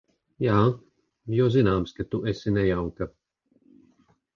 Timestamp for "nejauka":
2.59-3.13